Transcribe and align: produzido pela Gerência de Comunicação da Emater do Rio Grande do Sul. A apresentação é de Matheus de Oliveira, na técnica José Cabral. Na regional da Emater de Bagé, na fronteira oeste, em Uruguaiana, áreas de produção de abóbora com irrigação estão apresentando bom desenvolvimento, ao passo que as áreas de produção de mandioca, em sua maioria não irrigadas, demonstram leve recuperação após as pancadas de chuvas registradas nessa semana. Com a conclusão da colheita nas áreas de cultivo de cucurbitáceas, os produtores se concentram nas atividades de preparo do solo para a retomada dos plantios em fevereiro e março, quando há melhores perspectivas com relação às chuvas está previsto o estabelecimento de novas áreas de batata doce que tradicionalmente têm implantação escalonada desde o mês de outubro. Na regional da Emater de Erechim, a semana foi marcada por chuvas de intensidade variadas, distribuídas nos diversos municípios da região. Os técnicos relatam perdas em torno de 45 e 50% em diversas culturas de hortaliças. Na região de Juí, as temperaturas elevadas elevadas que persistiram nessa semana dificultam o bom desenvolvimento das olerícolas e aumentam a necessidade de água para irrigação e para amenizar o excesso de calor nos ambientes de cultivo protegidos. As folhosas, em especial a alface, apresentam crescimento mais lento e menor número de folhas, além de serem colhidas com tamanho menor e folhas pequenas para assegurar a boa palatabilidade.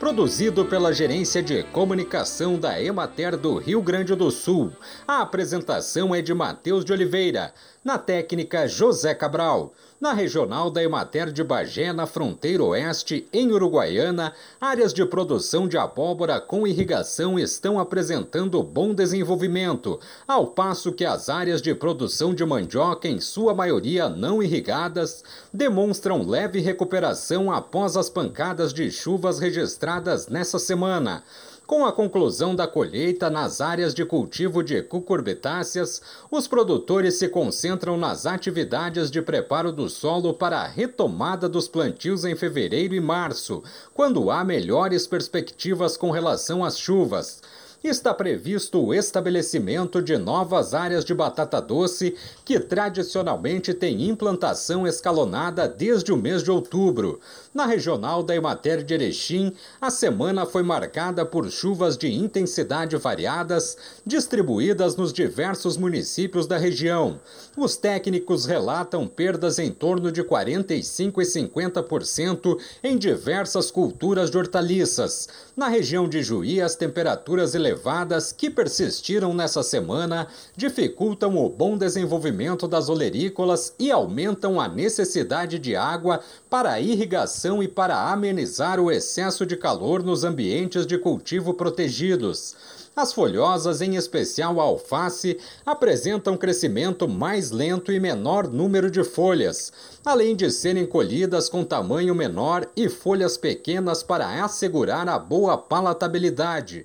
produzido 0.00 0.64
pela 0.64 0.94
Gerência 0.94 1.42
de 1.42 1.62
Comunicação 1.62 2.58
da 2.58 2.82
Emater 2.82 3.36
do 3.36 3.58
Rio 3.58 3.82
Grande 3.82 4.14
do 4.14 4.30
Sul. 4.30 4.72
A 5.06 5.20
apresentação 5.20 6.14
é 6.14 6.22
de 6.22 6.32
Matheus 6.32 6.86
de 6.86 6.90
Oliveira, 6.90 7.52
na 7.84 7.98
técnica 7.98 8.66
José 8.66 9.14
Cabral. 9.14 9.74
Na 10.00 10.14
regional 10.14 10.70
da 10.70 10.82
Emater 10.82 11.30
de 11.30 11.44
Bagé, 11.44 11.92
na 11.92 12.06
fronteira 12.06 12.64
oeste, 12.64 13.28
em 13.30 13.52
Uruguaiana, 13.52 14.32
áreas 14.58 14.94
de 14.94 15.04
produção 15.04 15.68
de 15.68 15.76
abóbora 15.76 16.40
com 16.40 16.66
irrigação 16.66 17.38
estão 17.38 17.78
apresentando 17.78 18.62
bom 18.62 18.94
desenvolvimento, 18.94 20.00
ao 20.26 20.46
passo 20.46 20.90
que 20.90 21.04
as 21.04 21.28
áreas 21.28 21.60
de 21.60 21.74
produção 21.74 22.32
de 22.32 22.42
mandioca, 22.46 23.06
em 23.06 23.20
sua 23.20 23.52
maioria 23.52 24.08
não 24.08 24.42
irrigadas, 24.42 25.22
demonstram 25.52 26.26
leve 26.26 26.60
recuperação 26.60 27.52
após 27.52 27.94
as 27.94 28.08
pancadas 28.08 28.72
de 28.72 28.90
chuvas 28.90 29.38
registradas 29.38 29.89
nessa 30.28 30.58
semana. 30.58 31.24
Com 31.66 31.86
a 31.86 31.92
conclusão 31.92 32.54
da 32.54 32.66
colheita 32.66 33.30
nas 33.30 33.60
áreas 33.60 33.94
de 33.94 34.04
cultivo 34.04 34.62
de 34.62 34.82
cucurbitáceas, 34.82 36.02
os 36.30 36.48
produtores 36.48 37.14
se 37.14 37.28
concentram 37.28 37.96
nas 37.96 38.26
atividades 38.26 39.10
de 39.10 39.22
preparo 39.22 39.70
do 39.70 39.88
solo 39.88 40.34
para 40.34 40.58
a 40.58 40.66
retomada 40.66 41.48
dos 41.48 41.68
plantios 41.68 42.24
em 42.24 42.34
fevereiro 42.34 42.94
e 42.94 43.00
março, 43.00 43.62
quando 43.94 44.30
há 44.30 44.42
melhores 44.42 45.06
perspectivas 45.06 45.96
com 45.96 46.10
relação 46.10 46.64
às 46.64 46.76
chuvas 46.76 47.40
está 47.88 48.12
previsto 48.12 48.78
o 48.84 48.92
estabelecimento 48.92 50.02
de 50.02 50.18
novas 50.18 50.74
áreas 50.74 51.02
de 51.02 51.14
batata 51.14 51.62
doce 51.62 52.14
que 52.44 52.60
tradicionalmente 52.60 53.72
têm 53.72 54.06
implantação 54.06 54.86
escalonada 54.86 55.66
desde 55.66 56.12
o 56.12 56.16
mês 56.16 56.42
de 56.42 56.50
outubro. 56.50 57.18
Na 57.54 57.64
regional 57.64 58.22
da 58.22 58.36
Emater 58.36 58.84
de 58.84 58.92
Erechim, 58.92 59.54
a 59.80 59.90
semana 59.90 60.44
foi 60.44 60.62
marcada 60.62 61.24
por 61.24 61.50
chuvas 61.50 61.96
de 61.96 62.12
intensidade 62.12 62.96
variadas, 62.98 63.78
distribuídas 64.04 64.94
nos 64.94 65.10
diversos 65.10 65.78
municípios 65.78 66.46
da 66.46 66.58
região. 66.58 67.18
Os 67.56 67.76
técnicos 67.76 68.44
relatam 68.44 69.06
perdas 69.06 69.58
em 69.58 69.70
torno 69.70 70.12
de 70.12 70.22
45 70.22 71.22
e 71.22 71.24
50% 71.24 72.58
em 72.84 72.98
diversas 72.98 73.70
culturas 73.70 74.30
de 74.30 74.36
hortaliças. 74.36 75.28
Na 75.56 75.68
região 75.68 76.06
de 76.06 76.22
Juí, 76.22 76.60
as 76.60 76.74
temperaturas 76.74 77.54
elevadas 77.54 77.69
elevadas 77.70 78.32
que 78.32 78.50
persistiram 78.50 79.32
nessa 79.32 79.62
semana 79.62 80.26
dificultam 80.56 81.38
o 81.38 81.48
bom 81.48 81.78
desenvolvimento 81.78 82.66
das 82.66 82.88
olerícolas 82.88 83.72
e 83.78 83.90
aumentam 83.90 84.60
a 84.60 84.68
necessidade 84.68 85.58
de 85.58 85.76
água 85.76 86.20
para 86.48 86.80
irrigação 86.80 87.62
e 87.62 87.68
para 87.68 88.10
amenizar 88.10 88.80
o 88.80 88.90
excesso 88.90 89.46
de 89.46 89.56
calor 89.56 90.02
nos 90.02 90.24
ambientes 90.24 90.84
de 90.84 90.98
cultivo 90.98 91.54
protegidos. 91.54 92.56
As 92.94 93.12
folhosas, 93.12 93.80
em 93.80 93.94
especial 93.94 94.60
a 94.60 94.64
alface, 94.64 95.38
apresentam 95.64 96.36
crescimento 96.36 97.08
mais 97.08 97.52
lento 97.52 97.92
e 97.92 98.00
menor 98.00 98.48
número 98.48 98.90
de 98.90 99.04
folhas, 99.04 99.72
além 100.04 100.34
de 100.34 100.50
serem 100.50 100.84
colhidas 100.84 101.48
com 101.48 101.64
tamanho 101.64 102.14
menor 102.14 102.68
e 102.76 102.88
folhas 102.88 103.36
pequenas 103.36 104.02
para 104.02 104.44
assegurar 104.44 105.08
a 105.08 105.18
boa 105.18 105.56
palatabilidade. 105.56 106.84